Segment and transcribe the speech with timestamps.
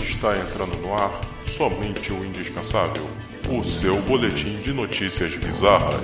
[0.00, 1.10] Está entrando no ar
[1.46, 3.06] somente o indispensável
[3.50, 6.00] o seu boletim de notícias bizarras.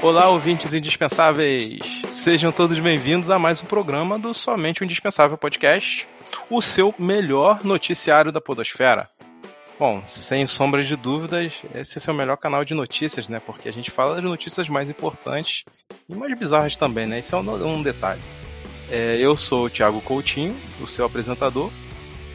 [0.00, 1.80] Olá, ouvintes indispensáveis!
[2.12, 6.06] Sejam todos bem-vindos a mais um programa do Somente o Indispensável Podcast,
[6.48, 9.10] o seu melhor noticiário da Podosfera.
[9.80, 13.40] Bom, sem sombras de dúvidas, esse é o melhor canal de notícias, né?
[13.40, 15.64] Porque a gente fala das notícias mais importantes
[16.06, 17.20] e mais bizarras também, né?
[17.20, 18.20] Isso é um, um detalhe.
[18.90, 21.70] É, eu sou o Thiago Coutinho, o seu apresentador,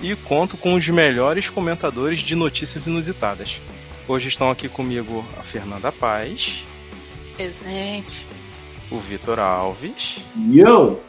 [0.01, 3.62] e conto com os melhores comentadores de notícias inusitadas.
[4.07, 6.65] Hoje estão aqui comigo a Fernanda Paz.
[7.35, 8.25] Presente.
[8.89, 10.17] O Vitor Alves.
[10.51, 10.99] Yo!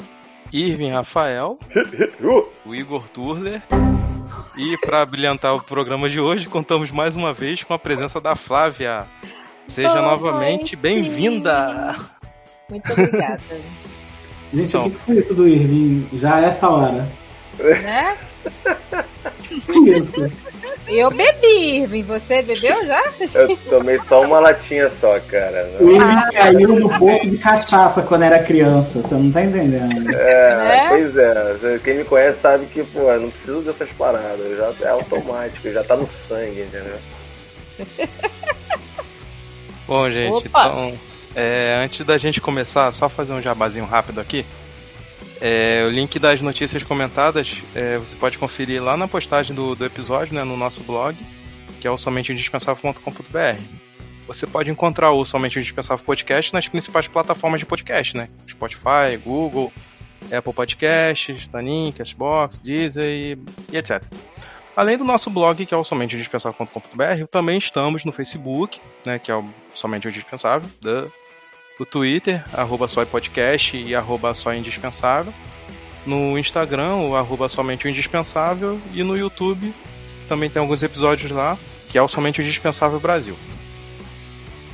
[0.53, 1.59] Irving Rafael.
[2.67, 3.63] o Igor Turler.
[4.57, 8.35] E para brilhantar o programa de hoje, contamos mais uma vez com a presença da
[8.35, 9.07] Flávia.
[9.67, 11.97] Seja Oh, novamente oi, bem-vinda!
[12.71, 13.41] Muito obrigada.
[14.53, 14.87] Gente, Então.
[14.87, 16.09] o que que foi isso do Irving?
[16.13, 17.07] Já é essa hora.
[17.59, 18.17] Né?
[19.43, 19.55] Que
[19.91, 20.33] isso?
[20.87, 22.03] Eu bebi, Irving.
[22.05, 23.03] Você bebeu já?
[23.35, 25.69] Eu tomei só uma latinha só, cara.
[25.81, 30.15] O Irving caiu no poço de cachaça quando era criança, você não tá entendendo.
[30.15, 30.89] É, Né?
[30.89, 31.79] pois é.
[31.83, 34.59] Quem me conhece sabe que, pô, eu não preciso dessas paradas.
[34.79, 36.99] Já é automático, já tá no sangue, entendeu?
[39.87, 40.67] Bom, gente, Opa!
[40.67, 40.99] então,
[41.35, 44.45] é, antes da gente começar, só fazer um jabazinho rápido aqui.
[45.41, 49.85] É, o link das notícias comentadas é, você pode conferir lá na postagem do, do
[49.85, 51.17] episódio, né, no nosso blog,
[51.81, 53.61] que é o somenteindispensável.com.br.
[54.27, 58.29] Você pode encontrar o Somente Indispensável Podcast nas principais plataformas de podcast, né?
[58.49, 59.73] Spotify, Google,
[60.37, 63.39] Apple Podcasts, Tanin, Castbox, Deezer e,
[63.73, 64.03] e etc.
[64.75, 69.35] Além do nosso blog, que é o somenteindispensável.com.br, também estamos no Facebook, né, que é
[69.35, 70.69] o Somente o Indispensável.
[71.79, 75.33] O Twitter, arroba só podcast e arroba só indispensável,
[76.07, 79.75] no Instagram, o arroba somente o indispensável, e no YouTube
[80.29, 83.37] também tem alguns episódios lá, que é o Somente o Indispensável Brasil.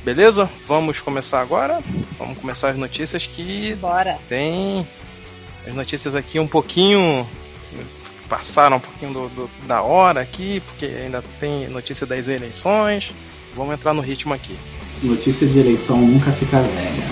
[0.03, 0.49] Beleza?
[0.67, 1.81] Vamos começar agora?
[2.17, 4.17] Vamos começar as notícias que Bora.
[4.27, 4.85] tem
[5.65, 7.27] as notícias aqui um pouquinho
[8.27, 13.11] passaram um pouquinho do- do- da hora aqui, porque ainda tem notícia das eleições.
[13.55, 14.57] Vamos entrar no ritmo aqui.
[15.03, 17.03] Notícia de eleição nunca fica velha.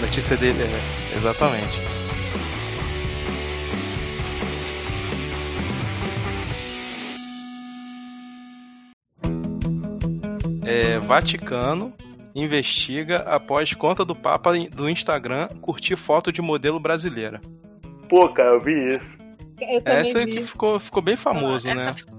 [0.00, 1.78] Notícia dele, é, exatamente.
[10.64, 11.92] É, Vaticano
[12.34, 17.38] investiga após conta do Papa do Instagram curtir foto de modelo brasileira.
[18.08, 19.18] Pô, cara, eu vi isso.
[19.60, 20.36] Eu Essa é vi.
[20.38, 22.14] que ficou, ficou bem famoso, Essa né?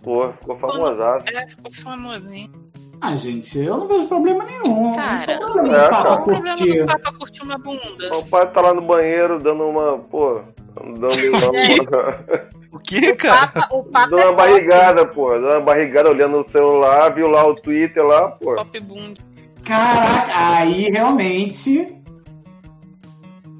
[0.00, 1.26] Pô, ficou famosaço.
[1.28, 2.61] É, ficou famosinho.
[3.04, 4.92] Ah, gente, eu não vejo problema nenhum.
[4.92, 6.12] Cara, não tem problema é, Papa cara.
[6.12, 6.78] O problema curtir.
[6.78, 8.16] do Papa curtir uma bunda?
[8.16, 10.40] O pai tá lá no banheiro dando uma, pô,
[10.76, 13.48] dando uma, O que, O cara?
[13.48, 14.48] Papa, o Papa dando é uma top.
[14.48, 18.54] barrigada, pô, dando uma barrigada olhando no celular, viu lá o Twitter lá, pô.
[18.54, 19.20] Pop bunda.
[19.64, 21.88] Caraca, aí realmente.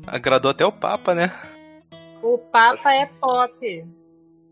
[0.06, 1.32] Agradou até o Papa, né?
[2.22, 3.86] O Papa é pop.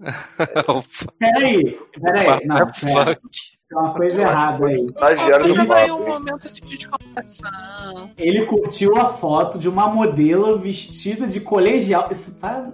[0.69, 0.83] o
[1.17, 2.27] Peraí, peraí.
[2.27, 3.21] Papa Não, é pera.
[3.71, 4.85] Tem uma coisa errada aí.
[4.85, 8.11] Estagiário do Papa foi um momento de descontração.
[8.19, 12.09] Ele curtiu a foto de uma modelo vestida de colegial.
[12.11, 12.69] Isso tá.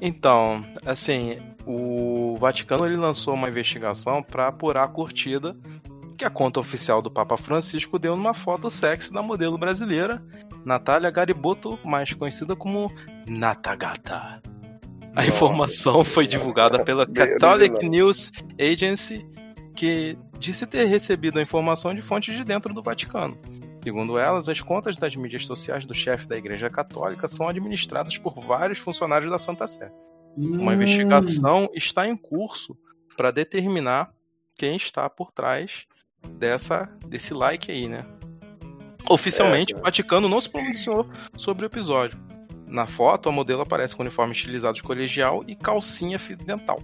[0.00, 5.56] Então, assim, o Vaticano ele lançou uma investigação para apurar a curtida
[6.16, 10.22] que a conta oficial do Papa Francisco deu numa foto sexy da modelo brasileira
[10.64, 12.92] Natália Gariboto, mais conhecida como
[13.26, 14.40] Natagata.
[15.16, 17.88] A informação foi divulgada pela Catholic.
[17.88, 19.26] News Agency,
[19.74, 23.36] que disse ter recebido a informação de fontes de dentro do Vaticano.
[23.82, 28.40] Segundo elas, as contas das mídias sociais do chefe da Igreja Católica são administradas por
[28.40, 29.92] vários funcionários da Santa Sé.
[30.36, 32.76] Uma Hum, investigação está em curso
[33.16, 34.12] para determinar
[34.56, 35.86] quem está por trás
[36.38, 38.06] dessa desse like aí, né?
[39.08, 41.06] Oficialmente, É, o Vaticano não se pronunciou
[41.36, 42.18] sobre o episódio.
[42.66, 46.78] Na foto, a modelo aparece com uniforme estilizado de colegial e calcinha fio dental.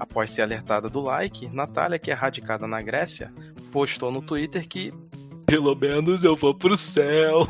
[0.00, 3.30] Após ser alertada do like, Natália, que é radicada na Grécia,
[3.70, 4.92] postou no Twitter que
[5.44, 7.46] pelo menos eu vou pro céu.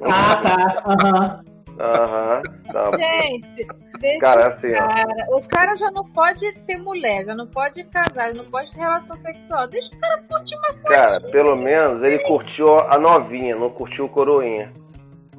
[0.00, 0.82] Ah, tá.
[0.86, 1.44] Aham.
[1.78, 2.42] Aham,
[2.72, 2.90] tá.
[2.96, 3.66] Gente,
[3.98, 5.26] deixa Cara, assim, cara.
[5.30, 8.78] O cara já não pode ter mulher, já não pode casar, já não pode ter
[8.78, 9.68] relação sexual.
[9.68, 10.84] Deixa o cara curtir uma foto.
[10.84, 14.72] Cara, pelo menos ele curtiu a novinha, não curtiu o coroinha.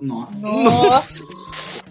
[0.01, 0.47] Nossa.
[0.47, 1.83] Nossa,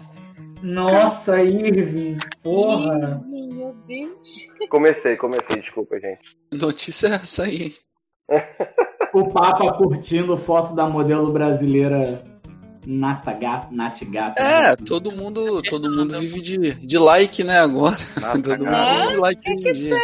[0.61, 2.17] Nossa, Irving.
[2.43, 3.21] Porra.
[3.27, 4.44] Ih, meu Deus.
[4.69, 6.35] Comecei, comecei, desculpa, gente.
[6.53, 7.73] Notícia é essa aí.
[9.13, 12.23] O Papa curtindo foto da modelo brasileira
[12.85, 14.41] Nata Gata, Nat Gata.
[14.41, 17.97] É, todo mundo, todo mundo vive de, de like, né, agora.
[18.19, 19.01] Nada, todo mundo cara.
[19.01, 19.95] vive de like que que dia.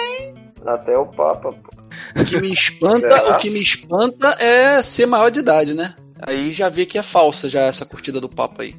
[0.66, 1.82] Até o Papa, pô.
[2.20, 5.96] O que me espanta, o que me espanta é ser maior de idade, né?
[6.22, 8.76] Aí já vê que é falsa já essa curtida do papo aí.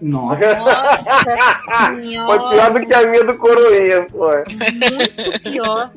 [0.00, 4.28] Nossa, Nossa Foi pior do que a minha do Coroinha, pô.
[4.30, 5.90] Muito pior.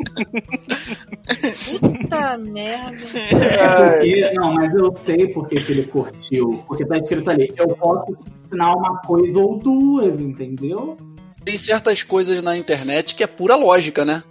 [1.69, 2.97] Puta merda.
[2.97, 6.63] porque, não, mas eu sei porque que ele curtiu.
[6.67, 10.97] Porque tá escrito ali, eu posso ensinar uma coisa ou duas, entendeu?
[11.43, 14.23] Tem certas coisas na internet que é pura lógica, né?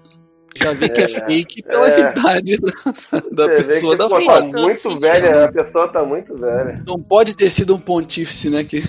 [0.57, 2.01] Já vê que é, É, fake pela é.
[2.01, 4.51] idade da, da pessoa da pô, foto.
[4.51, 5.01] tá muito sentido.
[5.01, 6.83] velha, a pessoa tá muito velha.
[6.87, 8.65] Não pode ter sido um pontífice, né?
[8.65, 8.79] Que...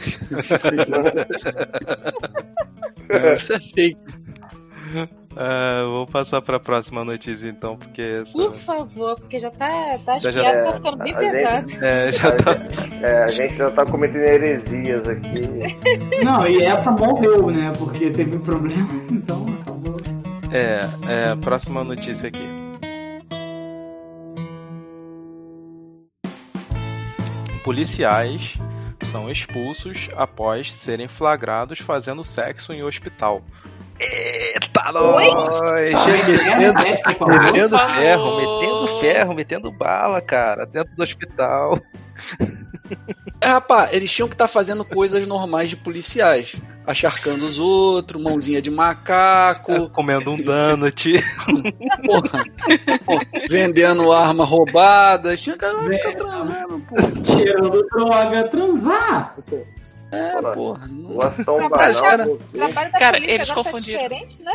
[3.36, 3.98] Isso é fake.
[5.38, 8.34] Ah, vou passar pra próxima notícia então, porque essa.
[8.34, 11.86] Por favor, porque já tá, tá Já, já- piada, tá ficando bem a gente- pesado.
[11.86, 12.52] É, já tá.
[13.02, 15.42] É, a gente já tá cometendo heresias aqui.
[16.24, 17.72] Não, e essa morreu, né?
[17.78, 20.01] Porque teve problema, então acabou.
[20.52, 20.82] É,
[21.32, 22.46] é, próxima notícia aqui.
[27.64, 28.56] Policiais
[29.04, 33.42] são expulsos após serem flagrados fazendo sexo em hospital.
[34.00, 35.62] Eita, nós!
[35.82, 41.80] Metendo, metendo ferro, metendo ferro, metendo bala, cara, dentro do hospital.
[43.40, 46.56] É, rapaz, eles tinham que estar fazendo coisas normais de policiais.
[46.86, 51.14] Acharcando os outros, mãozinha de macaco, Comendo um donut.
[52.06, 52.46] porra,
[53.06, 55.38] porra, vendendo arma roubada.
[55.38, 56.96] Tinha que ficar transando, pô.
[57.34, 59.38] Cheirando droga, transar.
[60.12, 60.54] É, Porra.
[60.54, 60.88] porra.
[60.88, 61.70] não- Doação Trabalho,
[62.02, 62.38] banal.
[63.00, 64.10] Cara, polícia eles tá confundiram.
[64.10, 64.54] né?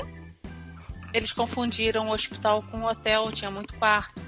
[1.14, 4.20] Eles confundiram o hospital com o hotel, tinha muito quarto.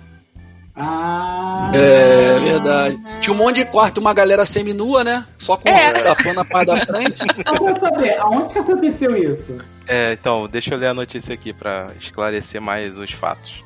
[0.78, 1.70] Ah.
[1.74, 3.00] É verdade.
[3.20, 5.26] Tinha um monte de quarto, uma galera seminua, né?
[5.38, 5.92] Só com É.
[5.92, 7.22] tapando a parte da frente.
[7.38, 9.58] Então, Eu quero saber, aonde que aconteceu isso?
[9.86, 13.64] É, então, deixa eu ler a notícia aqui para esclarecer mais os fatos.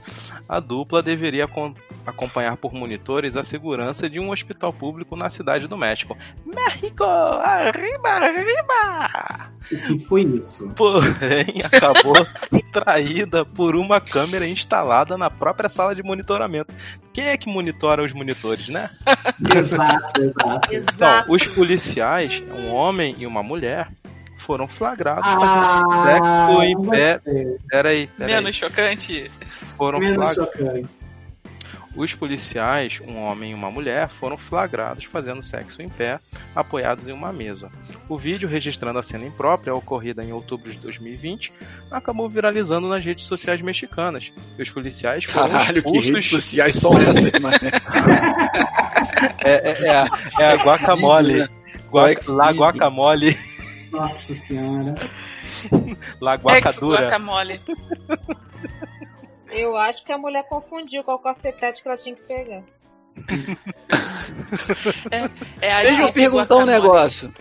[0.53, 1.73] A dupla deveria acom-
[2.07, 6.15] acompanhar por monitores a segurança de um hospital público na cidade do México.
[6.45, 7.05] México!
[7.05, 9.51] Arriba, arriba!
[9.73, 10.69] O que foi isso?
[10.77, 12.13] Porém, acabou
[12.71, 16.75] traída por uma câmera instalada na própria sala de monitoramento.
[17.15, 18.91] Quem é que monitora os monitores, né?
[19.57, 20.69] Exato, exato.
[20.71, 23.89] Então, os policiais, um homem e uma mulher,
[24.37, 27.15] foram flagrados Ah, fazendo sexo em pé.
[27.15, 27.57] gostei.
[27.69, 28.35] Peraí, peraí.
[28.35, 29.31] Menos chocante.
[29.77, 30.55] Foram Menos flagrados.
[30.61, 30.89] chocante.
[31.95, 36.19] Os policiais, um homem e uma mulher, foram flagrados fazendo sexo em pé,
[36.57, 37.71] apoiados em uma mesa.
[38.09, 41.53] O vídeo, registrando a cena imprópria, ocorrida em outubro de 2020,
[41.91, 44.33] acabou viralizando nas redes sociais mexicanas.
[44.59, 46.31] E os policiais foram Caralho, que redes expulsos.
[46.31, 47.57] sociais são essas, mano?
[49.45, 50.07] É, é, é, a-
[50.41, 51.47] é a guacamole.
[51.91, 52.27] Gua- Xvideos.
[52.35, 53.39] La guacamole.
[53.93, 54.95] Nossa senhora.
[56.21, 57.03] La Ex guacadura.
[57.03, 57.61] guacamole.
[59.51, 62.63] Eu acho que a mulher confundiu qual cacetete que ela tinha que pegar.
[65.61, 67.33] É a Deixa eu perguntar um negócio.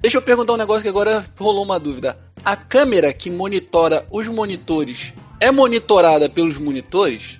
[0.00, 2.18] Deixa eu perguntar um negócio que agora rolou uma dúvida.
[2.44, 7.37] A câmera que monitora os monitores é monitorada pelos monitores?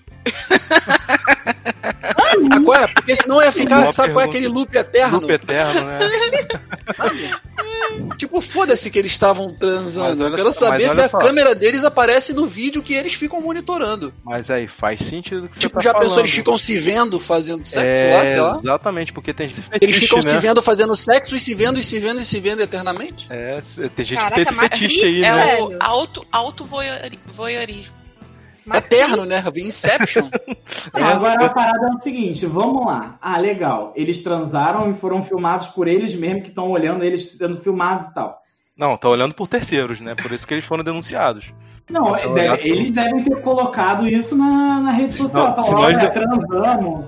[2.50, 2.87] Ah, qual é?
[2.88, 5.21] Porque senão ia ficar, sabe qual é aquele loop eterno?
[5.21, 5.99] Loop eterno, né?
[8.16, 10.25] Tipo, foda-se que eles estavam transando.
[10.26, 11.19] Eu quero só- saber se a só.
[11.19, 14.12] câmera deles aparece no vídeo que eles ficam monitorando.
[14.25, 16.02] Mas aí, faz sentido que Tipo, você tá já falando.
[16.09, 18.59] pensou, eles ficam se vendo fazendo sexo é, lá, sei lá?
[18.62, 20.28] Exatamente, porque tem gente Eles ficam né?
[20.28, 23.26] se vendo fazendo sexo e se vendo e se vendo e se vendo eternamente?
[23.31, 23.61] É,
[23.95, 25.47] tem gente Caraca, que tem esse fetiche aí, É né?
[25.47, 25.64] Velho.
[25.69, 27.98] o auto, auto voyeur- voyeurismo.
[28.68, 29.42] Mas Eterno, né?
[29.56, 30.28] Inception.
[30.94, 33.16] Não, agora a parada é o seguinte, vamos lá.
[33.20, 33.92] Ah, legal.
[33.96, 38.14] Eles transaram e foram filmados por eles mesmo que estão olhando eles sendo filmados e
[38.14, 38.38] tal.
[38.76, 40.14] Não, tá olhando por terceiros, né?
[40.14, 41.52] Por isso que eles foram denunciados.
[41.90, 45.52] Não, deve- eles devem ter colocado isso na, na rede social.
[45.54, 47.06] Senão- Falar, olha, de- transamos.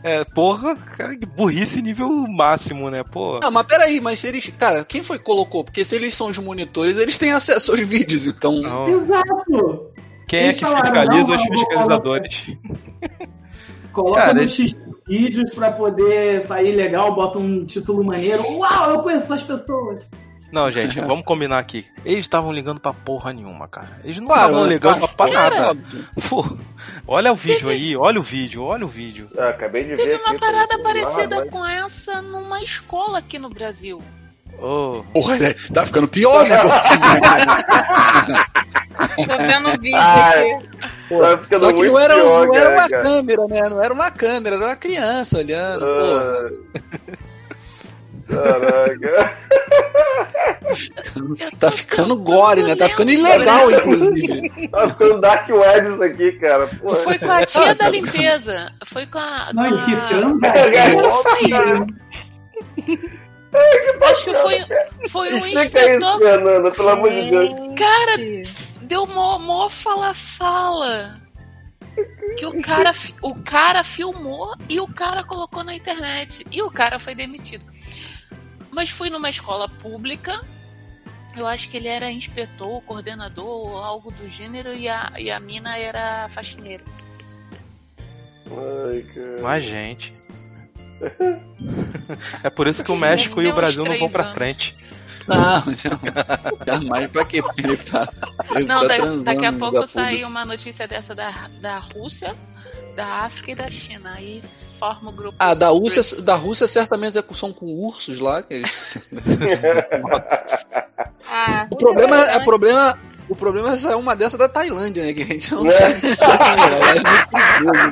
[0.00, 3.02] É, porra, cara, que burrice nível máximo, né?
[3.02, 3.40] Pô.
[3.42, 4.48] Ah, mas peraí, mas se eles.
[4.56, 5.64] Cara, quem foi que colocou?
[5.64, 8.60] Porque se eles são os monitores, eles têm acesso aos vídeos, então.
[8.60, 8.88] Não.
[8.88, 9.90] Exato.
[10.28, 12.46] Quem é Eles que falaram, fiscaliza não, os eu fiscalizadores?
[13.92, 14.76] Coloca Cara, no X
[15.08, 18.42] vídeos pra poder sair legal, bota um título maneiro.
[18.52, 20.04] Uau, eu conheço essas pessoas.
[20.52, 21.84] Não, gente, vamos combinar aqui.
[22.04, 24.00] Eles estavam ligando pra porra nenhuma, cara.
[24.04, 25.14] Eles não estavam ligando Claro.
[25.14, 25.80] pra Cara, nada.
[26.28, 26.44] Pô,
[27.06, 29.28] olha o vídeo aí, olha o vídeo, olha o vídeo.
[29.36, 30.20] Ah, acabei de Teve ver.
[30.20, 34.00] uma aqui, parada tô- parecida Ah, mas- com essa numa escola aqui no Brasil.
[34.60, 35.54] Ô, Porra, né?
[35.72, 36.98] tá ficando pior o negócio.
[39.16, 40.68] Tô vendo o vídeo Ah, aqui.
[41.48, 43.02] Tá Só que não era, pior, não era uma cara.
[43.04, 43.68] câmera, né?
[43.70, 45.86] Não era uma câmera, era uma criança olhando.
[45.86, 46.50] porra.
[48.28, 49.38] Caraca.
[51.58, 52.76] Tá ficando gore, né?
[52.76, 54.68] Tá ficando ilegal, inclusive.
[54.68, 56.66] Tá ficando Dark Web isso aqui, cara.
[56.66, 56.96] Porra.
[56.96, 58.70] Foi com a tia da limpeza.
[58.84, 59.50] Foi com a.
[59.54, 59.94] Não, com e que
[61.54, 61.86] a-
[63.50, 63.80] transa.
[63.80, 64.08] que foi?
[64.08, 66.18] Acho que foi, foi um inspetor.
[66.18, 67.50] Fernanda, pelo amor de Deus.
[67.76, 68.16] Cara,
[68.82, 71.20] deu mó, mó fala-fala.
[72.36, 76.46] Que o cara, o cara filmou e o cara colocou na internet.
[76.50, 77.64] E o cara foi demitido.
[78.70, 80.40] Mas fui numa escola pública.
[81.36, 84.72] Eu acho que ele era inspetor, coordenador ou algo do gênero.
[84.72, 86.84] E a, e a mina era faxineira.
[88.50, 89.38] Ai, cara.
[89.42, 90.17] Mas, gente.
[92.42, 94.34] É por isso que o México e o Brasil não vão pra anos.
[94.34, 94.76] frente.
[95.26, 96.66] Não, não.
[96.66, 97.42] Jamais pra quê?
[97.42, 98.08] Porque ele tá.
[98.54, 101.78] Ele Não, tá da- transando daqui a pouco lugar sai uma notícia dessa da, da
[101.78, 102.34] Rússia,
[102.96, 104.12] da África e da China.
[104.14, 104.42] Aí
[104.78, 105.36] forma o grupo.
[105.38, 106.24] Ah, da Rússia, BRICS.
[106.24, 108.42] da Rússia certamente é são com ursos lá.
[108.42, 109.08] que eles-
[111.30, 115.12] Ah, O problema, é, o problema, o problema é sair uma dessa da Tailândia, né?
[115.12, 115.70] Que a gente não Né?
[115.72, 116.00] sabe.
[116.20, 117.28] Lá é muito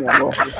[0.00, 0.56] perigoso, né.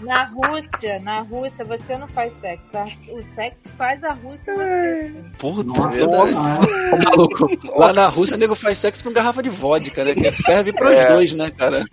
[0.00, 2.76] Na Rússia, na Rússia você não faz sexo.
[2.76, 5.12] A- O sexo faz a Rússia você.
[5.38, 6.32] Por Nossa, Verdade.
[6.32, 6.60] nossa.
[6.94, 10.14] Ô, maluco, lá na Rússia o nego faz sexo com garrafa de vodka, né?
[10.14, 11.06] Que serve pros É.
[11.06, 11.84] dois, né, cara?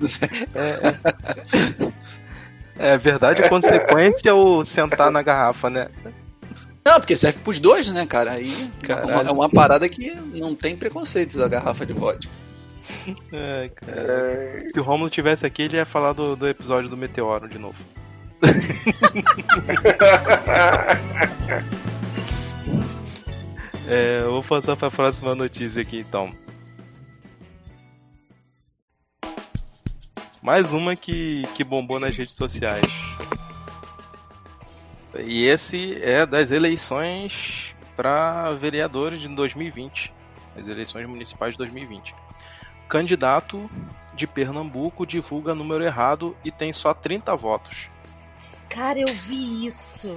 [2.80, 5.88] É verdade, a consequência é o sentar na garrafa, né?
[6.86, 8.32] Não, porque serve pros dois, né, cara?
[8.34, 12.32] Aí é uma, é uma parada que não tem preconceitos a garrafa de vodka.
[13.32, 14.70] É, cara.
[14.70, 17.78] Se o Romulo tivesse aqui, ele ia falar do, do episódio do Meteoro de novo.
[23.90, 26.36] É, vou passar pra próxima notícia aqui então.
[30.42, 33.18] Mais uma que, que bombou nas redes sociais.
[35.18, 40.14] E esse é das eleições para vereadores de 2020.
[40.58, 42.14] As eleições municipais de 2020.
[42.88, 43.70] Candidato
[44.16, 47.90] de Pernambuco divulga número errado e tem só 30 votos.
[48.70, 50.08] Cara, eu vi isso.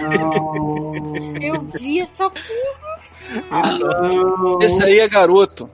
[0.00, 1.36] Não.
[1.40, 2.30] Eu vi essa
[3.50, 4.58] Ah, não.
[4.60, 5.68] Esse aí é garoto.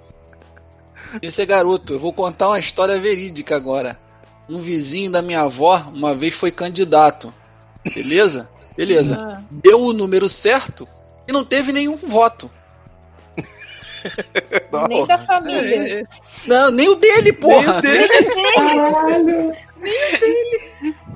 [1.22, 1.92] Esse é garoto.
[1.94, 3.98] Eu vou contar uma história verídica agora.
[4.48, 7.32] Um vizinho da minha avó uma vez foi candidato.
[7.94, 8.50] Beleza?
[8.76, 9.18] Beleza.
[9.20, 10.86] Ah, Deu o número certo
[11.28, 12.50] e não teve nenhum voto.
[14.88, 15.76] Nem da família.
[15.76, 16.04] É, é.
[16.46, 17.80] Não, nem o dele, porra.
[18.54, 19.54] Caralho.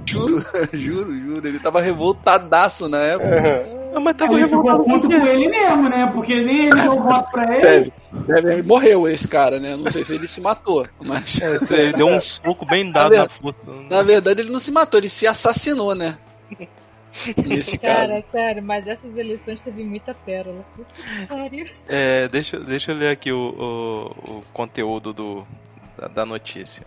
[0.06, 1.48] Juro, juro, juro.
[1.48, 3.84] Ele tava revoltadaço na época.
[3.94, 6.10] Ah, mas tava Ele ficou revoltado por com ele mesmo, né?
[6.12, 7.92] Porque nem ele deu voto pra ele.
[8.12, 9.76] Deve, deve, morreu esse cara, né?
[9.76, 11.40] Não sei se ele se matou, mas.
[11.70, 13.58] Ele deu um soco bem dado na força.
[13.88, 16.18] Na verdade, ele não se matou, ele se assassinou, né?
[17.46, 18.08] Nesse caso.
[18.08, 20.64] Cara, sério, mas essas eleições teve muita pérola.
[20.74, 21.66] Puta que pariu.
[21.88, 25.46] É, deixa, deixa eu ler aqui o, o, o conteúdo do,
[25.96, 26.86] da, da notícia.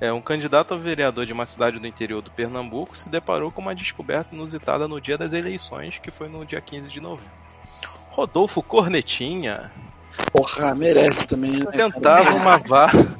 [0.00, 3.60] É, um candidato a vereador de uma cidade do interior do Pernambuco se deparou com
[3.60, 7.30] uma descoberta inusitada no dia das eleições, que foi no dia 15 de novembro.
[8.10, 9.70] Rodolfo Cornetinha
[10.32, 11.64] Porra, merece também, né?
[11.66, 11.90] cara?
[11.90, 13.18] tentava uma vaga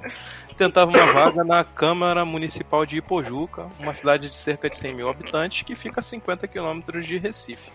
[0.58, 5.08] tentava uma vaga na Câmara Municipal de Ipojuca, uma cidade de cerca de 100 mil
[5.08, 7.70] habitantes que fica a 50 quilômetros de Recife.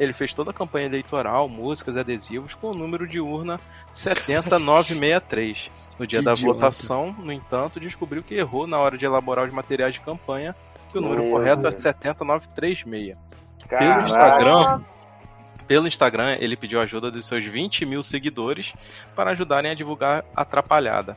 [0.00, 3.60] Ele fez toda a campanha eleitoral, músicas, adesivos com o número de urna
[3.92, 5.70] 70963.
[5.98, 6.54] No dia Que da idiota.
[6.54, 10.56] votação, no entanto, descobriu que errou na hora de elaborar os materiais de campanha,
[10.90, 11.80] que o número Meu correto é Deus.
[11.80, 13.16] 70936.
[13.68, 14.00] Pelo.
[14.02, 14.80] Instagram,
[15.66, 18.72] pelo Instagram, ele pediu ajuda dos seus 20 mil seguidores
[19.14, 21.16] para ajudarem a divulgar Atrapalhada.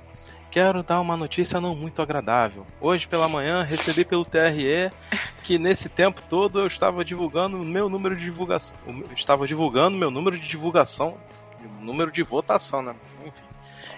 [0.55, 2.65] Quero dar uma notícia não muito agradável.
[2.79, 4.89] Hoje pela manhã recebi pelo TRE
[5.43, 8.77] que nesse tempo todo eu estava divulgando o meu número de divulgação.
[9.13, 11.17] Estava divulgando meu número de divulgação.
[11.81, 12.95] Número de votação, né?
[13.25, 13.43] Enfim.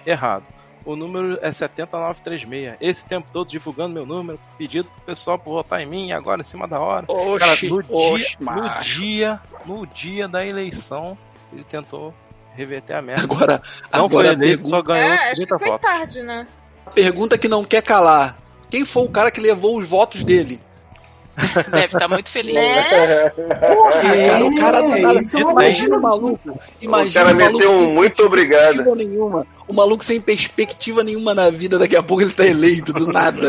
[0.03, 0.45] Errado.
[0.83, 2.77] O número é 70936.
[2.81, 6.43] Esse tempo todo divulgando meu número, pedido pro pessoal pra votar em mim, agora em
[6.43, 7.05] cima da hora.
[7.05, 8.99] Cara, Oxi, no, dia, oxi, no macho.
[8.99, 11.15] dia, no dia da eleição,
[11.53, 12.15] ele tentou
[12.57, 13.23] reverter a merda.
[13.23, 13.61] Agora,
[13.93, 15.89] Não agora foi a, eleito, pergu- só ganhou É, acho que 30 foi votos.
[15.89, 16.47] tarde, né?
[16.85, 18.37] a pergunta que não quer calar.
[18.69, 20.59] Quem foi o cara que levou os votos dele?
[21.71, 22.55] Deve estar muito feliz.
[22.55, 22.83] Né?
[24.25, 25.19] cara, o cara do É, nada.
[25.19, 26.59] é uma Imagina o maluco.
[26.81, 28.95] Imagina cara o maluco meteu um muito obrigado.
[28.95, 29.45] nenhuma.
[29.67, 33.39] O maluco sem perspectiva nenhuma na vida, daqui a pouco ele tá eleito do nada.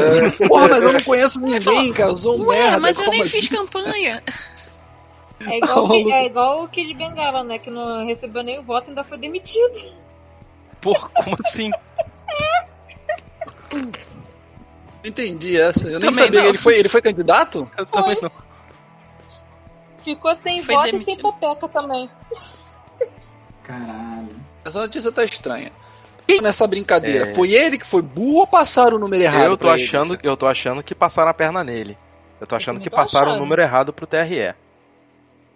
[0.46, 2.10] Porra, mas eu não conheço ninguém, cara.
[2.10, 2.80] Eu sou um Ué, merda.
[2.80, 3.40] mas eu nem assim?
[3.40, 4.22] fiz campanha.
[5.46, 6.10] É igual, o Kid- Maluco.
[6.14, 7.58] é igual o Kid Bengala, né?
[7.58, 9.92] Que não recebeu nenhum voto e ainda foi demitido.
[10.80, 11.70] Porra, como assim?
[15.04, 15.86] Entendi essa.
[15.86, 16.40] Eu nem Também sabia.
[16.42, 16.48] não.
[16.48, 17.70] Ele foi, ele foi candidato?
[17.76, 18.30] Eu também não.
[20.04, 21.20] Ficou sem Foi voto e demitido.
[21.22, 22.10] sem pepeca também.
[23.62, 24.36] Caralho.
[24.64, 25.70] Essa notícia tá estranha.
[26.26, 27.28] Quem nessa brincadeira?
[27.30, 27.34] É.
[27.34, 29.44] Foi ele que foi burro ou passaram o número errado?
[29.46, 31.96] Eu tô achando, eu tô achando que passaram a perna nele.
[32.40, 33.40] Eu tô achando também que passaram o achando.
[33.42, 34.54] número errado pro TRE.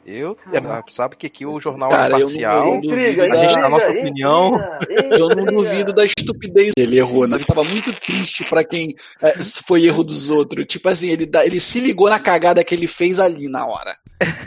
[0.05, 2.67] Eu, é, sabe que aqui o jornal Cara, é eu não- imparcial.
[2.69, 4.55] eu Intriga, A gente dá a nossa intriga, opinião.
[4.83, 5.17] intriga.
[5.17, 7.27] Eu não duvido da estupidez dele, errou.
[7.29, 7.37] Né?
[7.37, 9.35] Ele tava muito triste pra quem é,
[9.67, 10.67] foi erro dos outros.
[10.67, 13.97] Tipo assim, ele, dá- ele se ligou na cagada que ele fez ali na hora.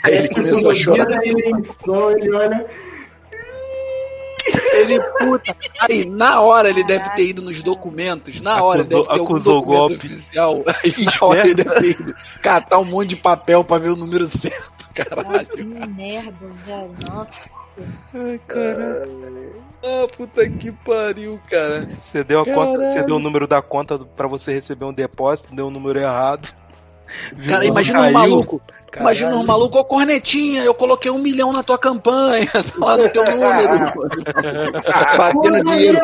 [0.04, 1.06] Aí ele começou a chorar.
[1.06, 2.66] da ele olha.
[4.78, 5.56] Ele, puta.
[5.80, 8.40] Aí, na hora, ele deve ter ido nos documentos.
[8.42, 9.94] Na hora, ele deve Acusou- ter algum acusou o documento golpe.
[10.08, 10.64] oficial.
[10.84, 13.96] Aí, na hora, ele deve ter ido catar um monte de papel pra ver o
[13.96, 14.90] número certo.
[14.94, 15.48] Caralho.
[15.48, 16.34] Que merda,
[16.66, 16.96] velho.
[17.08, 17.50] Nossa.
[18.14, 19.56] Ai, caralho.
[19.84, 21.88] Ah, puta que pariu, cara.
[22.00, 25.54] Você deu a conta, você deu o número da conta pra você receber um depósito,
[25.54, 26.54] deu o número errado.
[27.34, 28.14] Viu Cara, imagina um caiu.
[28.14, 28.62] maluco.
[28.92, 29.10] Caralho.
[29.10, 33.10] Imagina um maluco, ô cornetinha, eu coloquei um milhão na tua campanha, tá lá no
[33.10, 33.94] teu número.
[35.18, 36.00] Batendo dinheiro.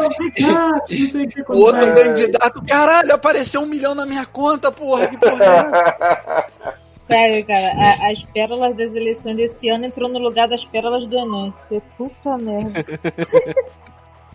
[1.50, 6.72] O outro candidato, caralho, apareceu um milhão na minha conta, porra, que porra é?
[7.08, 11.18] Sério, cara, a- as pérolas das eleições desse ano entrou no lugar das pérolas do
[11.18, 11.54] Enem.
[11.70, 12.86] Que puta merda.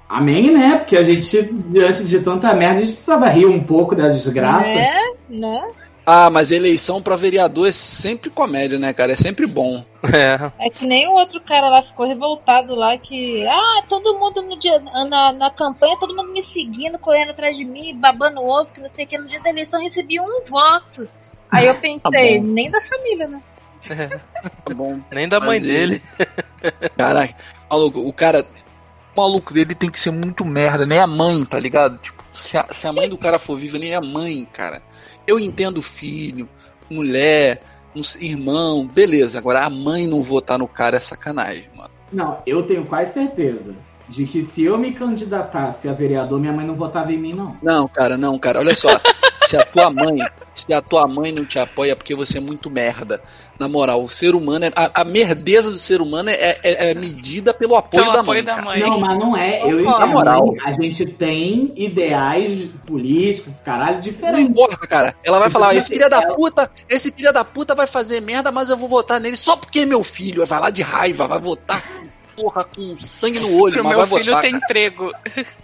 [0.09, 0.77] Amém, né?
[0.77, 4.69] Porque a gente, diante de tanta merda, a gente precisava rir um pouco da desgraça.
[4.69, 5.01] Né?
[5.29, 5.69] Né?
[6.07, 9.13] Ah, mas eleição pra vereador é sempre comédia, né, cara?
[9.13, 9.85] É sempre bom.
[10.05, 13.45] É, É que nem o outro cara lá ficou revoltado lá que.
[13.47, 17.65] Ah, todo mundo no dia, na, na campanha, todo mundo me seguindo, correndo atrás de
[17.65, 19.19] mim, babando ovo, que não sei o que.
[19.19, 21.09] No dia da eleição eu recebi um voto.
[21.51, 22.41] Aí eu pensei, bom.
[22.41, 23.43] nem da família, né?
[24.65, 25.01] Tá bom.
[25.11, 26.03] nem da mãe Mas dele.
[26.97, 27.35] Caraca,
[27.71, 28.47] maluco, o cara.
[29.17, 31.97] O maluco dele tem que ser muito merda, nem a mãe, tá ligado?
[31.99, 34.83] Tipo, se a, se a mãe do cara for viva, nem a mãe, cara.
[35.27, 36.47] Eu entendo filho,
[36.91, 37.63] mulher,
[38.21, 39.39] irmão, beleza.
[39.39, 41.91] Agora a mãe não votar no cara é sacanagem, mano.
[42.13, 43.75] Não, eu tenho quase certeza
[44.09, 47.57] de que se eu me candidatasse a vereador, minha mãe não votava em mim, não.
[47.63, 48.61] Não, cara, não, cara.
[48.61, 48.89] Olha só.
[49.47, 50.17] se a tua mãe,
[50.55, 53.23] se a tua mãe não te apoia é porque você é muito merda.
[53.59, 54.71] Na moral, o ser humano é.
[54.77, 58.45] A, a merdeza do ser humano é, é- é medida pelo apoio Pelo da apoio
[58.45, 58.45] mãe.
[58.45, 58.65] da cara.
[58.67, 58.81] mãe.
[58.81, 59.63] Não, mas não é.
[59.63, 60.47] Eu e Na moral.
[60.49, 64.43] mãe, a gente tem ideais políticos, caralho, Não diferentes.
[64.51, 65.15] importa, cara.
[65.25, 68.69] Ela vai falar, esse filho da puta, esse filho da puta vai fazer merda, mas
[68.69, 70.45] eu vou votar nele só porque é meu filho.
[70.45, 74.07] Vai lá de raiva, vai votar com, porra, com sangue no olho, Pro mas meu
[74.07, 74.43] vai filho votar.
[74.51, 75.13] ter emprego.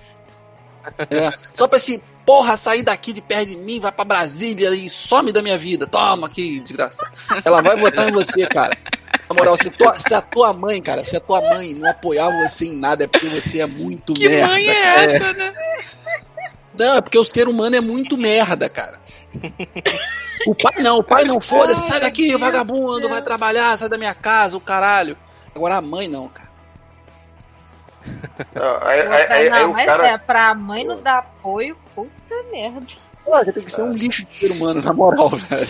[1.10, 1.30] É.
[1.54, 5.32] Só pra esse porra sair daqui de perto de mim, vai pra Brasília e some
[5.32, 5.86] da minha vida.
[5.86, 7.06] Toma aqui, desgraça.
[7.44, 8.76] Ela vai votar em você, cara.
[9.28, 12.30] Na moral, se, tua- se a tua mãe, cara, se a tua mãe não apoiar
[12.46, 14.48] você em nada, é porque você é muito Que merda.
[14.48, 15.12] mãe é cara.
[15.12, 15.54] essa, né?
[16.78, 18.98] Não, é porque o ser humano é muito merda, cara.
[20.46, 24.14] O pai não, o pai não, foda-se, sai daqui, vagabundo, vai trabalhar, sai da minha
[24.14, 25.16] casa, o caralho.
[25.54, 26.48] Agora a mãe não, cara.
[28.54, 30.06] Não, aí, aí- aí- não, aí mas cara.
[30.06, 32.10] é, pra mãe não dar apoio, puta
[32.50, 32.86] merda.
[33.26, 35.68] Você tem que ser um lixo de ser humano, na moral, velho.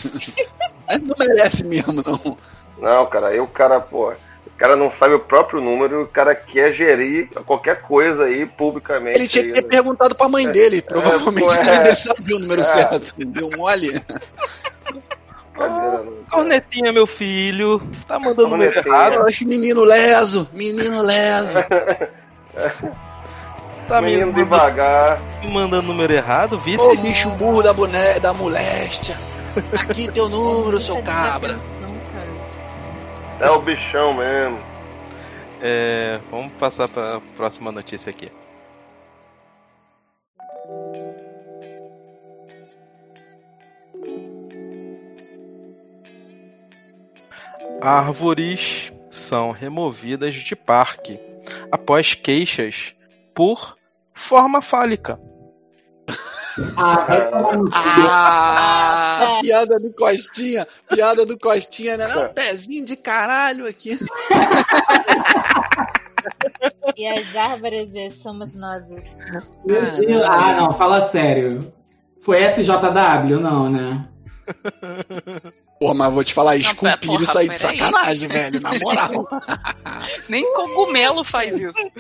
[0.89, 2.39] Mas não merece mesmo, não.
[2.79, 4.13] Não, cara, aí o cara, pô.
[4.47, 9.19] O cara não sabe o próprio número, o cara quer gerir qualquer coisa aí publicamente.
[9.19, 9.69] Ele tinha que ter né?
[9.69, 10.81] perguntado pra mãe dele.
[10.81, 11.81] Provavelmente pô, a é.
[11.83, 12.65] dele sabia o número É.
[12.65, 13.13] certo.
[13.19, 14.01] Deu mole.
[15.57, 16.13] Não.
[16.31, 17.81] Cornetinha, meu filho.
[18.09, 18.83] Tá mandando Cornetinha.
[18.87, 19.15] errado.
[19.17, 21.59] Eu acho menino leso, menino leso.
[23.89, 25.21] Tá me Menino mandando, devagar.
[25.43, 26.81] me mandando número errado, vice.
[26.81, 29.17] Ô bicho burro da, boné, da moléstia.
[29.83, 31.59] Aqui teu número, seu cabra.
[33.41, 34.59] É o bichão mesmo.
[35.61, 38.31] É, vamos passar pra próxima notícia aqui.
[47.81, 51.19] Árvores são removidas de parque
[51.73, 52.95] após queixas
[53.35, 53.77] por
[54.15, 55.19] forma fálica.
[56.77, 57.65] Ah, cu.
[57.73, 59.41] Ah, É.
[59.41, 62.15] piada do Costinha, piada do Costinha, né?
[62.15, 63.99] Um pezinho de caralho aqui.
[66.97, 68.89] E as árvores é, somos nós.
[69.67, 70.25] Deus.
[70.25, 71.73] Ah, não, fala sério.
[72.21, 73.41] Foi SJW?
[73.41, 74.09] Não, né?
[75.83, 79.29] Porra, mas vou te falar, esculpir isso aí de sacanagem, velho, na moral.
[80.29, 81.91] Nem cogumelo faz isso.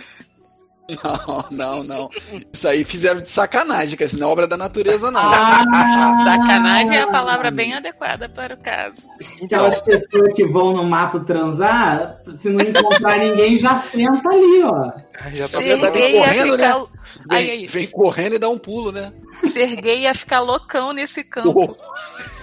[1.02, 2.10] Não, não, não.
[2.52, 5.20] Isso aí fizeram de sacanagem, que assim, não é obra da natureza, não.
[5.20, 9.02] Ah, Sacanagem é a palavra bem adequada para o caso.
[9.42, 14.92] Aquelas pessoas que vão no mato transar, se não encontrar ninguém, já senta ali, ó.
[15.20, 16.78] Ai, já tá a correndo, ficar...
[16.78, 16.88] Vem,
[17.30, 17.74] Ai, é isso.
[17.74, 19.12] vem correndo e dá um pulo, né?
[19.50, 21.76] Ser gay ia ficar loucão nesse campo.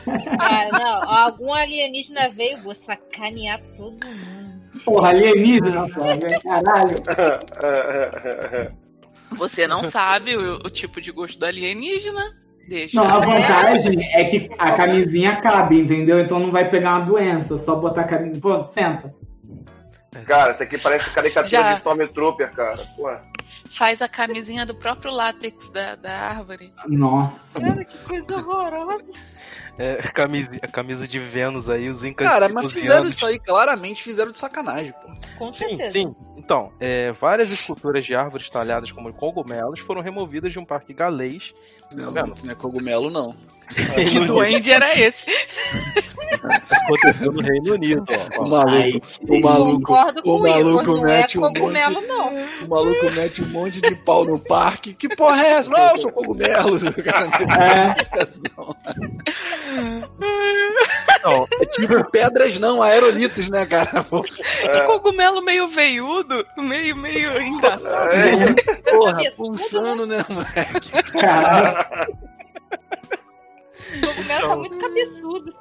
[0.39, 1.09] Ah, não.
[1.09, 4.59] Algum alienígena veio, vou sacanear todo mundo.
[4.85, 6.27] Porra, alienígena, Flávio.
[6.41, 6.95] Caralho.
[9.31, 12.35] Você não sabe o, o tipo de gosto do alienígena?
[12.67, 13.01] Deixa.
[13.01, 16.19] Não, a vantagem é que a camisinha cabe, entendeu?
[16.19, 18.39] Então não vai pegar uma doença, só botar a camisinha.
[18.39, 19.13] Pô, senta.
[20.25, 21.73] Cara, isso aqui parece caricatura Já.
[21.73, 22.77] de Stormtrooper, cara.
[22.95, 23.09] Pô.
[23.71, 26.71] Faz a camisinha do próprio látex da, da árvore.
[26.87, 27.59] Nossa.
[27.59, 29.05] Cara, que coisa horrorosa.
[29.79, 32.27] É, camisa, a camisa de Vênus aí, os incas.
[32.27, 35.09] Cara, mas os fizeram isso aí, claramente fizeram de sacanagem, pô.
[35.37, 35.91] Com Sim, certeza.
[35.91, 36.15] sim.
[36.35, 41.53] Então, é, várias esculturas de árvores talhadas como cogumelos foram removidas de um parque galês.
[41.93, 42.33] Não, vendo?
[42.43, 43.33] não é cogumelo, não.
[44.09, 45.25] Que duende era esse?
[46.69, 48.05] Aconteceu no Reino Unido,
[48.37, 48.43] ó.
[48.43, 49.93] O maluco, Ai, o maluco,
[50.25, 52.27] o maluco Igor, não mete é um monte- não.
[52.65, 54.93] o maluco mete um monte de pau no parque.
[54.93, 55.69] Que porra é essa?
[55.69, 56.79] Não, eu sou cogumelo.
[57.03, 57.27] Cara
[58.57, 58.75] não
[61.25, 64.05] É, É tipo pedras não, aerolitos, né, cara?
[64.73, 68.09] Que cogumelo meio veiudo, meio, meio engraçado.
[68.11, 68.53] É.
[68.91, 70.91] Porra, Cabeçudo, pulsando, né, moleque?
[71.19, 72.17] caralho.
[74.03, 75.55] O cogumelo tá muito cabeçudo.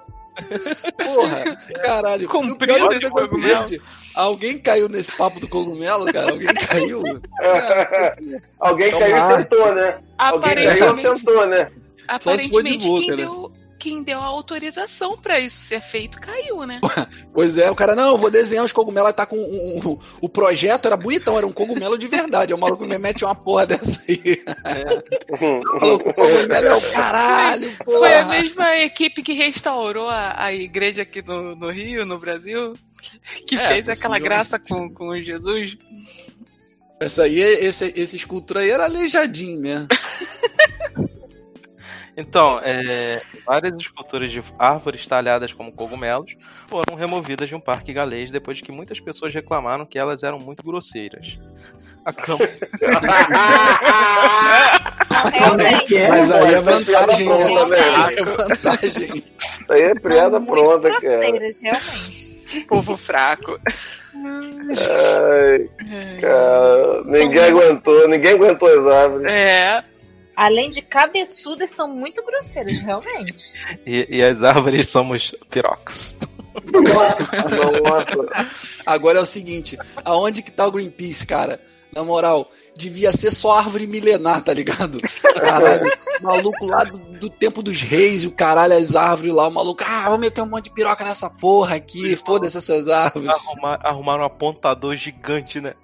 [0.97, 2.29] Porra, caralho.
[2.29, 3.67] Comprido esse cogumelo.
[4.15, 6.31] Alguém caiu nesse papo do cogumelo, cara?
[6.31, 7.03] Alguém caiu?
[8.59, 9.99] Alguém Então, caiu e sentou, né?
[10.17, 11.71] Alguém caiu e Aparentemente, sentou, né?
[12.21, 13.17] Só se for de aparentemente boca, quem, né?
[13.17, 16.81] deu, quem deu a autorização pra isso ser feito caiu, né?
[17.33, 20.29] Pois é, o cara, não, eu vou desenhar os cogumelos, tá com um, um- o
[20.29, 22.53] projeto era bonitão, era um cogumelo de verdade.
[22.53, 24.43] O maluco me mete uma porra dessa aí.
[25.31, 27.99] O maluco, cogumelo é o caralho, porra.
[27.99, 32.75] Foi a mesma equipe que restaurou a, a igreja aqui no, no Rio, no Brasil,
[33.47, 34.25] que É, fez aquela conseguiu.
[34.25, 35.77] graça com, com Jesus.
[37.01, 39.87] Essa aí, esse, esse escultura aí era aleijadinho mesmo.
[42.19, 46.35] então é, várias esculturas de árvores talhadas como cogumelos
[46.67, 50.41] foram removidas de um parque galês depois de que muitas pessoas reclamaram que elas eram
[50.41, 51.39] muito grosseiras.
[52.05, 52.41] A cama
[55.95, 56.09] é?
[56.09, 57.35] Mas aí é vantagem, né?
[58.17, 59.25] é vantagem.
[59.69, 61.21] Aí é piada pronta, cara.
[61.21, 62.29] realmente.
[62.67, 63.61] Povo fraco.
[64.15, 65.69] Ai,
[66.21, 67.05] cara.
[67.05, 69.33] Ninguém aguentou, ninguém aguentou as árvores.
[69.33, 69.85] É.
[70.39, 73.45] Além de cabeçudas, são muito grosseiras, realmente.
[73.85, 76.15] e, e as árvores somos pirocos.
[76.73, 77.33] Nossa.
[78.87, 81.61] Agora é o seguinte, aonde que tá o Greenpeace, cara?
[81.93, 85.01] Na moral, devia ser só árvore milenar, tá ligado?
[85.35, 85.91] Caralho,
[86.23, 90.09] maluco lá do, do tempo dos reis, o caralho, as árvores lá, o maluco, ah,
[90.09, 93.29] vou meter um monte de piroca nessa porra aqui, foda-se essas árvores.
[93.29, 95.75] Arrumar, arrumaram um apontador gigante, né?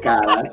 [0.00, 0.52] Caralho.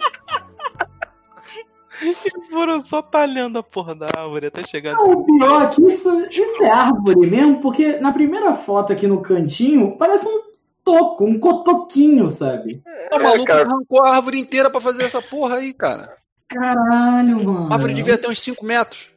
[2.26, 5.86] E foram só talhando a porra da árvore até chegar Não, o pior é que
[5.86, 10.42] isso, isso é árvore mesmo, porque na primeira foto aqui no cantinho parece um
[10.84, 12.82] toco, um cotoquinho, sabe?
[13.14, 13.68] O maluco cara.
[13.68, 16.18] arrancou a árvore inteira pra fazer essa porra aí, cara.
[16.48, 17.68] Caralho, mano.
[17.70, 19.10] A árvore devia ter uns 5 metros.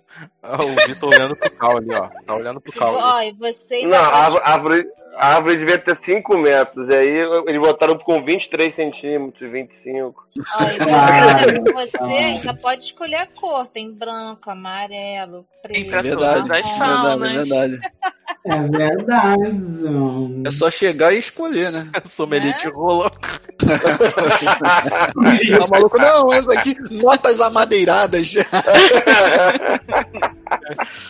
[0.42, 2.08] Ah, o Vitor olhando pro cal ali, ó.
[2.24, 2.96] Tá olhando pro cal.
[2.96, 3.02] ali.
[3.02, 6.88] Ó, e você Não, a árvore, a árvore, devia ter 5 metros.
[6.88, 10.26] E aí eles botaram com 23 centímetros, 25.
[10.56, 11.64] ó, e Caralho.
[11.72, 13.66] você, ainda pode escolher a cor.
[13.66, 15.90] Tem branco, amarelo, Tem preto.
[15.90, 17.30] pra Verdade, todas as faunas.
[17.30, 17.92] Verdade, é verdade.
[18.46, 19.58] É verdade.
[20.46, 21.90] É só chegar e escolher, né?
[22.04, 23.10] Sommelier de rolo.
[25.64, 28.34] O maluco, não, essa aqui, notas amadeiradas,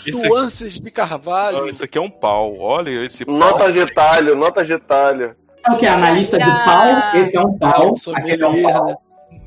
[0.07, 1.65] nuances de carvalho.
[1.65, 2.57] ó, isso aqui é um pau.
[2.59, 3.35] Olha esse pau.
[3.35, 5.35] Nota de talho, nota de talho.
[5.67, 5.87] É o que?
[5.87, 6.65] Analista de Ah.
[6.65, 7.21] pau?
[7.21, 7.73] Esse é um pau.
[7.95, 9.03] Pau, Aquele é um pau.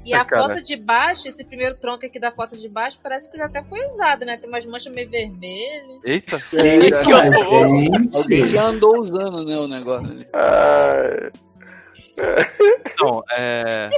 [0.08, 0.48] E a Cara.
[0.48, 3.62] foto de baixo, esse primeiro tronco aqui da foto de baixo, parece que já até
[3.62, 4.38] foi usado, né?
[4.38, 6.00] Tem umas manchas meio vermelhas.
[6.06, 6.41] Eita.
[6.56, 7.67] É, Que horror.
[8.15, 10.26] Alguém já andou usando, né, o negócio ali.
[10.32, 11.30] Ai,
[12.93, 13.89] Então, é.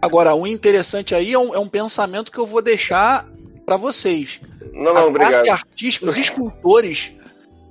[0.00, 3.26] Agora, o interessante aí é um, é um pensamento que eu vou deixar
[3.66, 4.40] pra vocês.
[4.72, 5.58] não, não, a classe obrigado.
[5.58, 7.12] artística, os escultores,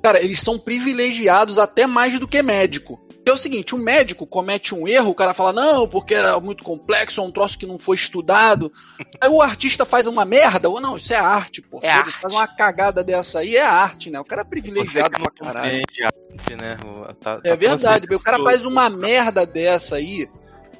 [0.03, 2.99] cara, eles são privilegiados até mais do que médico.
[3.23, 6.63] É o seguinte, o médico comete um erro, o cara fala, não, porque era muito
[6.63, 8.71] complexo, é um troço que não foi estudado.
[9.19, 11.77] Aí o artista faz uma merda, ou não, isso é arte, pô.
[11.83, 12.21] É Foda-se, arte.
[12.21, 14.19] faz uma cagada dessa aí, é arte, né?
[14.19, 15.75] O cara é privilegiado pra caralho.
[15.75, 16.77] arte, né?
[17.21, 20.27] Tá- tá É verdade, falando o cara assim, faz uma merda dessa aí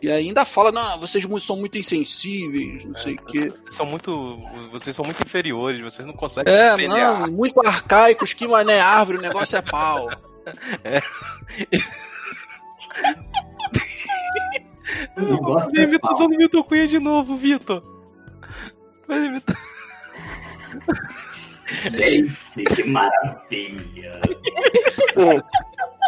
[0.02, 3.50] e ainda fala, não, vocês são muito insensíveis, não sei o quê.
[3.64, 4.40] Vocês são muito.
[4.72, 9.22] Vocês são muito inferiores, vocês não conseguem É, não, muito arcaicos, que mané árvore, o
[9.22, 10.08] negócio é pau.
[10.08, 10.10] O
[15.18, 17.84] negócio Faz a imitação do Milton Cunha de novo, Vitor.
[19.08, 19.58] Faz imita-
[21.74, 24.20] Gente, que maravilha.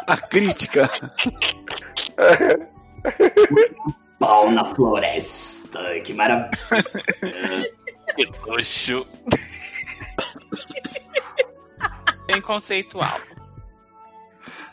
[0.08, 0.90] A crítica.
[4.20, 6.52] Pau na floresta, que maravilha.
[8.16, 9.06] Que luxo.
[12.28, 13.18] Bem conceitual.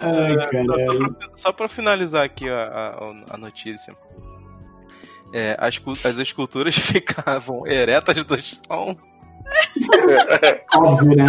[0.01, 1.17] Ai, caralho.
[1.35, 3.95] Só pra finalizar aqui a, a, a notícia.
[5.33, 8.97] É, as, as esculturas ficavam eretas do chão.
[10.77, 11.27] Óbvio, né?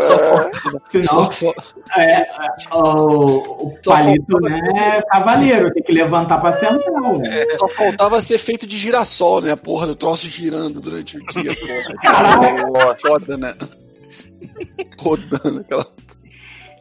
[0.00, 0.82] Só faltava.
[0.84, 1.52] Senão, Só
[1.96, 2.26] é, é,
[2.72, 6.78] o, o Só palito, faltava- né, é cavaleiro, tem que levantar pra sentar,
[7.18, 7.44] né?
[7.52, 9.56] Só faltava ser feito de girassol, né?
[9.56, 11.96] Porra, do troço girando durante o dia, porra.
[12.02, 12.96] Caralho.
[13.00, 13.54] Foda, né?
[14.98, 15.86] Rodando aquela.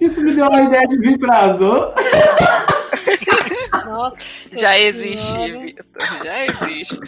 [0.01, 1.93] Isso me deu uma ideia de vibrador.
[3.85, 4.17] Nossa.
[4.53, 5.37] Já existe.
[5.51, 5.85] Vitor.
[6.23, 6.99] Já existe.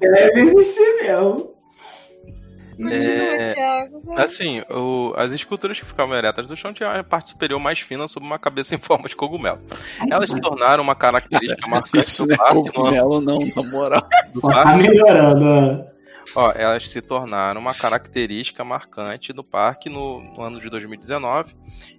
[0.00, 1.54] Deve existir mesmo.
[2.90, 4.02] É, Thiago.
[4.16, 8.08] Assim, o- as esculturas que ficavam eretas do chão tinham a parte superior mais fina
[8.08, 9.60] sobre uma cabeça em forma de cogumelo.
[10.10, 13.38] Elas se tornaram uma característica marcante Isso do não é parque no ano, cogumelo, não,
[13.38, 14.02] na moral.
[14.42, 15.84] tá melhorando.
[16.34, 16.52] Ó.
[16.52, 21.54] Elas se tornaram uma característica marcante do parque no, no ano de 2019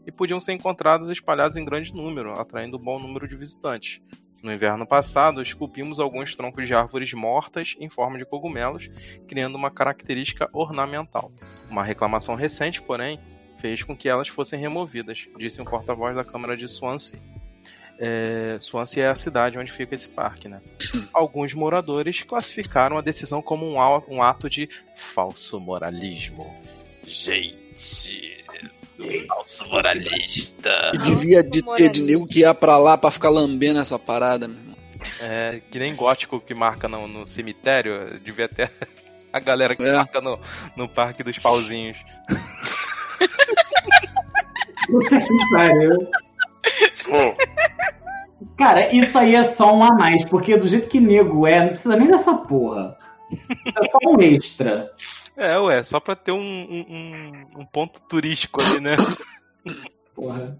[0.05, 4.01] e podiam ser encontradas espalhadas em grande número, atraindo um bom número de visitantes.
[4.45, 8.91] No inverno passado, esculpimos alguns troncos de árvores mortas em forma de cogumelos,
[9.27, 11.31] criando uma característica ornamental.
[11.67, 13.19] Uma reclamação recente, porém,
[13.57, 17.19] fez com que elas fossem removidas, disse um porta-voz da Câmara de Swansea.
[17.97, 20.59] É, Swansea é a cidade onde fica esse parque, né?
[21.13, 23.77] Alguns moradores classificaram a decisão como um,
[24.09, 26.55] um ato de falso moralismo.
[27.07, 28.43] Gente,
[29.27, 30.91] falso moralista.
[30.93, 34.47] E devia de ter de nego que ia pra lá pra ficar lambendo essa parada,
[34.47, 34.75] meu irmão.
[35.21, 38.71] É, que nem gótico que marca no, no cemitério, devia ter
[39.31, 39.93] a galera que É.
[39.93, 40.39] marca no,
[40.75, 41.97] no parque dos pauzinhos.
[44.87, 46.09] Puta que pariu.
[48.57, 51.69] Cara, isso aí é só um a mais, porque do jeito que nego é, não
[51.69, 52.97] precisa nem dessa porra.
[53.31, 54.91] Isso é só um extra.
[55.37, 58.95] É, ué, só pra ter um, um, um- um ponto turístico ali, né?
[60.13, 60.57] Porra.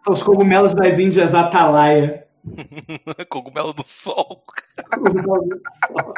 [0.00, 2.26] São os cogumelos das Índias Atalaia.
[3.28, 4.42] Cogumelo do sol.
[4.90, 6.14] Cogumelo do sol.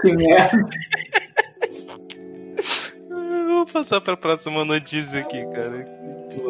[0.00, 0.66] que merda.
[3.10, 5.86] Eu Vou passar pra próxima notícia aqui, cara.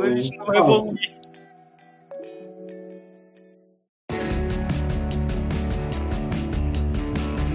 [0.03, 1.22] A gente não vai evoluir.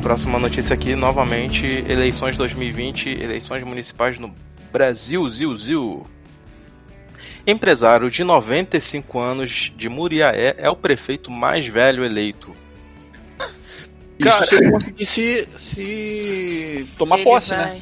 [0.08, 4.34] Próxima notícia aqui, novamente, eleições 2020, eleições municipais no
[4.72, 6.08] Brasil, Zil, Zil.
[7.46, 12.54] Empresário de 95 anos de Muriaé é o prefeito mais velho eleito.
[14.18, 14.46] Isso Cara.
[14.46, 17.82] se ele conseguisse se tomar Ele posse, né?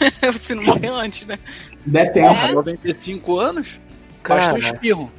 [0.00, 1.38] vai- Se não morrer antes, né?
[1.84, 2.28] Der tempo.
[2.28, 3.78] Porra, 95 anos?
[4.26, 5.12] Basta um Cara, espirro.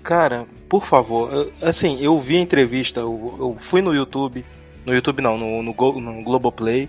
[0.00, 4.44] Cara, por favor, assim, eu vi a entrevista, eu, eu fui no YouTube,
[4.84, 6.88] no YouTube não, no, no, Go- no Globoplay,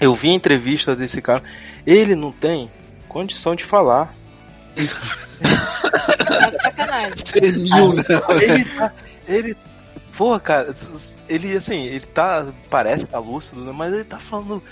[0.00, 1.42] eu vi a entrevista desse cara,
[1.86, 2.70] ele não tem
[3.08, 4.14] condição de falar.
[7.14, 8.02] Senil, né?
[8.40, 8.92] Ele tá,
[9.28, 9.56] ele,
[10.16, 10.74] pô, cara,
[11.28, 14.62] ele assim, ele tá, parece tá lúcido, né, mas ele tá falando,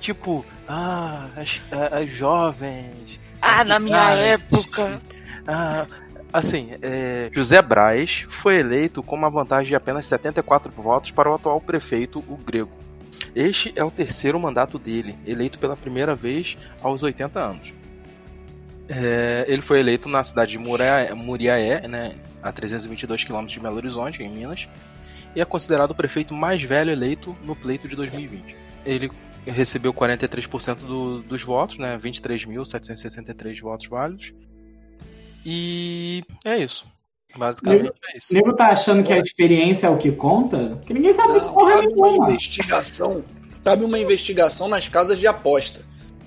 [0.00, 1.60] tipo, ah, as,
[1.92, 4.32] as jovens, Ah, na minha Ai.
[4.32, 5.00] época.
[5.46, 5.86] Ah,
[6.32, 11.34] assim, é, José Braz foi eleito com uma vantagem de apenas 74 votos para o
[11.34, 12.70] atual prefeito, o grego.
[13.34, 17.72] Este é o terceiro mandato dele, eleito pela primeira vez aos 80 anos.
[18.88, 23.76] É, ele foi eleito na cidade de Muriaé, Muriaé né, a 322 quilômetros de Belo
[23.76, 24.68] Horizonte, em Minas,
[25.34, 28.56] e é considerado o prefeito mais velho eleito no pleito de 2020.
[28.84, 29.10] Ele
[29.46, 34.34] recebeu 43% do, dos votos, né, 23.763 votos válidos,
[35.44, 36.84] e é isso.
[37.36, 38.34] Basicamente é O isso.
[38.34, 40.76] nego tá achando que a experiência é o que conta?
[40.78, 42.26] Porque ninguém sabe Não, porra cabe uma nenhuma.
[42.30, 43.24] investigação.
[43.62, 45.80] Cabe uma investigação nas casas de aposta.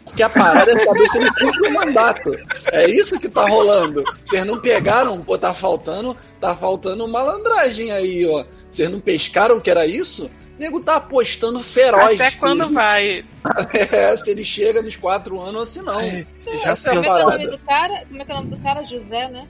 [0.06, 2.32] Porque a parada é saber se ele cumpre o mandato.
[2.72, 4.04] É isso que tá rolando.
[4.24, 8.46] Vocês não pegaram, pô, tá faltando, tá faltando malandragem aí, ó.
[8.70, 10.30] Vocês não pescaram que era isso?
[10.58, 12.20] O nego tá apostando feroz.
[12.20, 12.74] Até quando mesmo.
[12.74, 13.26] vai?
[13.92, 16.00] É, se ele chega nos quatro anos ou se não.
[16.64, 17.50] Essa é a Como é que é o nome parada.
[17.50, 18.06] do cara?
[18.08, 18.84] Como é que é o nome do cara?
[18.86, 19.48] José, né?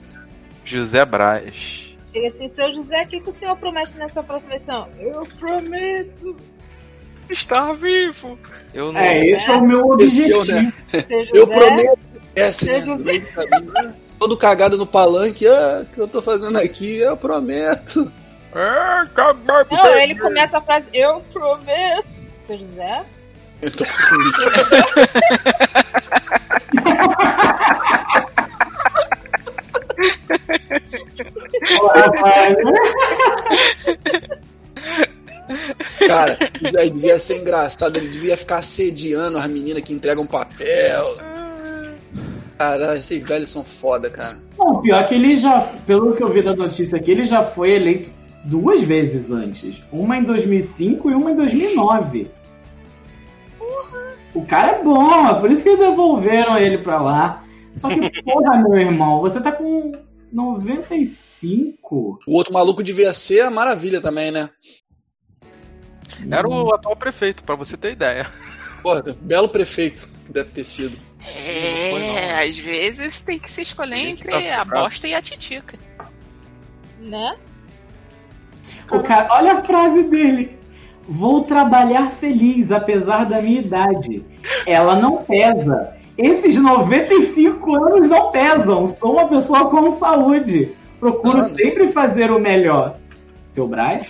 [0.64, 1.94] José Braz.
[2.12, 4.88] Chega assim, seu José, o que, que o senhor promete nessa próxima eleição?
[4.98, 6.36] Eu prometo.
[7.30, 8.38] Estar vivo.
[8.72, 9.00] Eu não.
[9.00, 10.72] É, esse é o meu Desceu, objetivo.
[10.92, 11.00] né?
[11.08, 11.98] Seu José, Eu prometo.
[12.36, 12.80] É assim, né?
[12.80, 13.94] caminho, né?
[14.18, 15.46] todo cagado no palanque.
[15.46, 16.96] Ah, o que eu tô fazendo aqui?
[16.96, 18.10] Eu prometo.
[18.54, 19.74] É.
[19.74, 22.06] Não, ele começa a frase, eu prometo.
[22.38, 23.02] Seu José?
[23.60, 24.50] Eu tô com isso.
[36.06, 37.96] Cara, isso aí devia ser engraçado.
[37.96, 41.16] Ele devia ficar assediando as meninas que entregam papel.
[42.58, 44.38] Cara, esses velhos são foda, cara.
[44.56, 47.72] Não, pior que ele já, pelo que eu vi da notícia aqui, ele já foi
[47.72, 48.10] eleito
[48.44, 49.82] duas vezes antes.
[49.90, 52.30] Uma em 2005 e uma em 2009.
[54.34, 57.44] O cara é bom, é por isso que devolveram ele pra lá.
[57.72, 59.92] Só que, porra, meu irmão, você tá com
[60.32, 62.18] 95?
[62.26, 64.50] O outro maluco devia ser a maravilha também, né?
[66.30, 68.30] Era o atual prefeito, pra você ter ideia.
[68.82, 70.98] Porra, belo prefeito que deve ter sido.
[71.26, 75.78] É, às vezes tem que se escolher entre a bosta e a titica.
[76.98, 77.36] Né?
[78.90, 80.58] O cara, olha a frase dele.
[81.08, 84.24] Vou trabalhar feliz, apesar da minha idade.
[84.66, 85.92] Ela não pesa.
[86.16, 88.86] Esses 95 anos não pesam.
[88.86, 90.74] Sou uma pessoa com saúde.
[91.00, 91.56] Procuro Mano.
[91.56, 92.96] sempre fazer o melhor.
[93.48, 94.06] Seu Braz?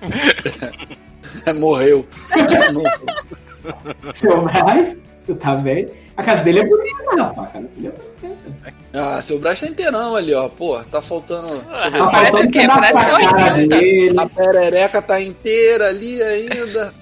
[1.58, 2.06] Morreu.
[4.14, 4.96] Seu Braz?
[5.16, 5.86] Você tá bem?
[6.16, 7.48] A casa dele é bonita, rapaz.
[7.48, 8.74] A casa dele é bonita.
[8.92, 10.48] Ah, seu Brás tá inteirão ali, ó.
[10.48, 11.64] Pô, tá faltando.
[11.72, 12.66] Ah, Tá Parece faltando o quê?
[12.68, 13.76] Parece que é da cara 80.
[13.76, 14.20] dele.
[14.20, 16.94] A perereca tá inteira ali ainda.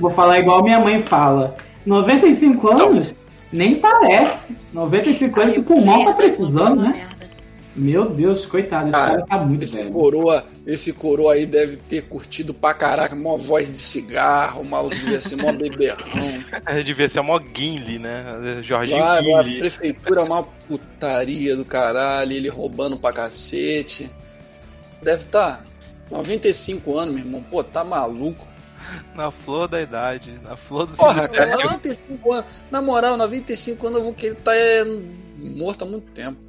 [0.00, 1.56] Vou falar igual minha mãe fala.
[1.86, 3.14] 95 anos?
[3.52, 4.56] Nem parece.
[4.72, 7.06] 95 anos, o pulmão tá precisando, né?
[7.76, 9.92] Meu Deus, coitado, esse Cara, cara tá muito Esse velho.
[9.92, 15.20] coroa, esse coroa aí deve ter curtido pra caraca, mó voz de cigarro, maluco devia
[15.20, 16.18] ser mó beberrão.
[16.84, 18.60] Devia ser mó Gimli, né?
[18.62, 24.10] Jorginho Vai, vai, a prefeitura é uma putaria do caralho, ele roubando pra cacete.
[25.02, 25.62] Deve tá
[26.10, 27.42] 95 anos, meu irmão.
[27.42, 28.46] Pô, tá maluco.
[29.14, 32.46] Na flor da idade, na flor do Porra, cara, 95 anos.
[32.70, 34.84] Na moral, 95 anos eu vou que ele tá é,
[35.36, 36.47] morto há muito tempo.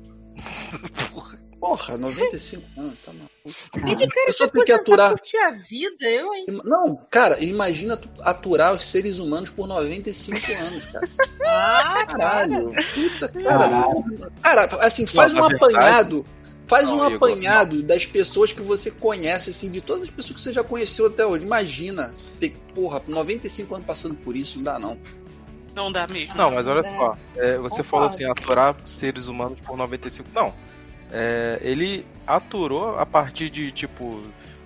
[1.60, 3.30] Porra, 95 anos, tá maluco.
[3.76, 5.10] E de cara Eu só que aposentar aturar.
[5.12, 6.46] curtir a vida, eu, hein?
[6.64, 11.10] Não, cara, imagina tu aturar os seres humanos por 95 anos, cara.
[11.46, 12.72] Ah, Caralho.
[12.94, 13.44] Puta, cara.
[13.44, 14.06] Caralho.
[14.42, 16.26] Cara, assim, faz Não, um apanhado.
[16.66, 20.38] Faz Não, um Igor, apanhado das pessoas que você conhece, assim, de todas as pessoas
[20.38, 21.44] que você já conheceu até hoje.
[21.44, 24.98] Imagina ter, porra, 95 anos passando por isso, não dá não.
[25.76, 26.36] Não dá mesmo.
[26.36, 26.96] Não, mas olha É.
[26.98, 27.84] só, é, você Concordo.
[27.84, 30.28] falou assim, aturar seres humanos por 95.
[30.34, 30.54] Não.
[31.12, 34.22] É, ele aturou a partir de, tipo,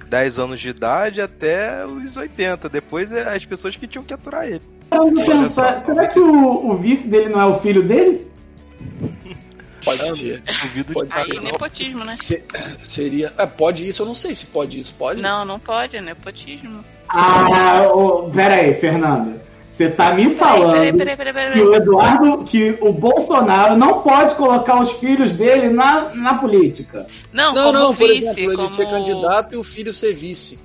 [0.08, 2.68] 10 anos de idade até os 80.
[2.70, 4.62] Depois é as pessoas que tinham que aturar ele.
[5.26, 8.28] Pensar, só, será que o, o vice dele não é o filho dele?
[9.84, 10.42] Pode ser.
[10.62, 11.44] Duvido Pode de Aí, não.
[11.44, 12.12] nepotismo, né?
[12.14, 12.46] Se-
[12.80, 13.34] seria.
[13.38, 14.94] É, pode isso, eu não sei se pode isso.
[14.98, 15.22] Pode?
[15.22, 16.86] Não, não pode, é nepotismo.
[17.10, 19.42] Ah, ô, pera aí, Fernanda.
[19.74, 21.54] Você tá me falando peraí, peraí, peraí, peraí.
[21.54, 27.08] que o Eduardo, que o Bolsonaro não pode colocar os filhos dele na, na política.
[27.32, 28.70] Não, Não, como não, por vice, exemplo, ele como...
[28.70, 30.60] ser candidato e o filho ser vice.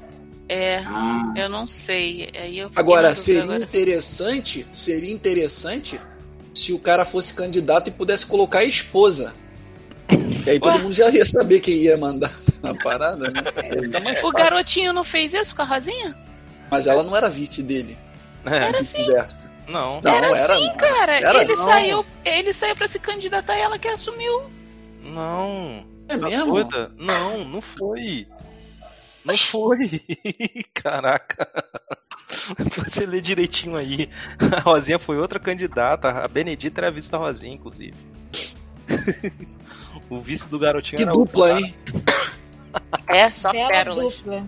[0.47, 2.29] É, Ah, eu não sei.
[2.38, 3.64] Aí eu Agora, seria agora.
[3.64, 5.99] interessante, seria interessante
[6.53, 9.33] se o cara fosse candidato e pudesse colocar a esposa.
[10.47, 10.79] E aí todo Ué?
[10.83, 13.40] mundo já ia saber quem ia mandar na parada, né?
[13.90, 14.33] Tá mais O fácil.
[14.33, 16.14] garotinho não fez isso com a Rosinha?
[16.71, 17.97] Mas ela não era vice dele.
[18.51, 19.07] É, Era assim,
[19.67, 21.17] não, Não, era era assim, cara.
[21.21, 21.65] Era ele não.
[21.65, 24.51] saiu, ele saiu para se candidatar e ela que assumiu.
[25.03, 25.87] não.
[26.11, 26.55] É Tá mesmo?
[26.55, 26.91] doida?
[26.97, 28.27] Não, não foi.
[29.25, 30.01] Não foi.
[30.73, 31.47] Caraca.
[32.79, 34.09] Você lê direitinho aí.
[34.57, 36.09] A Rosinha foi outra candidata.
[36.09, 37.95] A Benedita era a vice da Rosinha, inclusive.
[40.11, 41.75] O vice do garotinho Que era dupla, outro hein?
[43.09, 44.17] É, só bela pérolas.
[44.19, 44.47] dupla.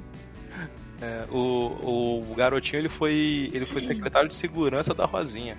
[1.03, 5.57] É, o, o garotinho ele foi, ele foi secretário de segurança da Rosinha.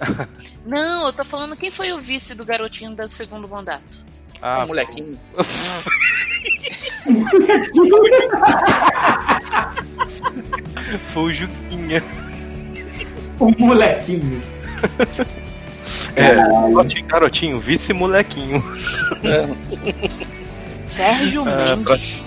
[0.64, 4.06] Não, eu tô falando quem foi o vice do garotinho do segundo mandato.
[4.40, 5.18] Ah, um molequinho.
[11.12, 12.02] foi o Juquinha.
[13.40, 14.40] o molequinho.
[16.14, 18.62] É, garotinho, garotinho, vice molequinho.
[19.24, 19.42] É,
[20.86, 22.22] Sérgio Ah, Mendes.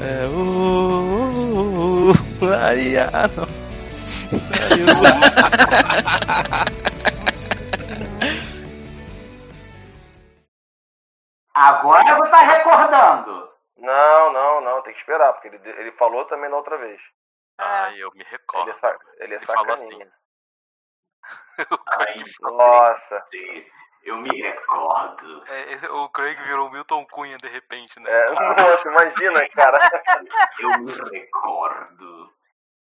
[0.00, 2.12] É, o.
[2.54, 3.46] Ariano.
[11.54, 13.50] Agora você tá recordando.
[13.76, 17.00] Não, não, não, tem que esperar, porque ele, ele falou também na outra vez.
[17.58, 18.68] Ai, eu me recordo.
[18.68, 20.12] Ele é, sa- ele é Ele falou sacaninha.
[21.88, 23.20] Ai, Nossa.
[24.02, 25.44] Eu me recordo.
[25.46, 28.10] É, o Craig virou Milton Cunha de repente, né?
[28.10, 29.78] É, nossa, imagina, cara.
[30.58, 32.34] Eu me recordo.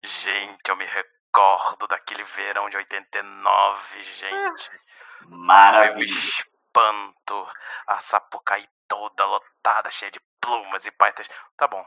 [0.04, 4.70] Gente, eu me recordo daquele verão de 89, gente.
[4.70, 6.06] Foi um Maravilha.
[6.06, 7.48] espanto.
[7.88, 11.30] A Sapucaí toda lotada, cheia de plumas e paitas.
[11.58, 11.86] Tá bom.